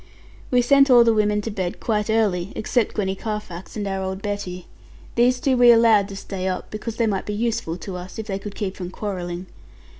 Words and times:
We 0.49 0.63
sent 0.63 0.89
all 0.89 1.03
the 1.03 1.13
women 1.13 1.41
to 1.41 1.51
bed 1.51 1.79
quite 1.79 2.09
early, 2.09 2.51
except 2.55 2.95
Gwenny 2.95 3.13
Carfax 3.15 3.77
and 3.77 3.87
our 3.87 4.01
old 4.01 4.19
Betty. 4.23 4.65
These 5.13 5.39
two 5.39 5.55
we 5.55 5.69
allowed 5.71 6.07
to 6.07 6.15
stay 6.15 6.47
up, 6.47 6.71
because 6.71 6.95
they 6.95 7.05
might 7.05 7.27
be 7.27 7.35
useful 7.35 7.77
to 7.77 7.97
us, 7.97 8.17
if 8.17 8.25
they 8.25 8.39
could 8.39 8.55
keep 8.55 8.75
from 8.75 8.89
quarreling. 8.89 9.45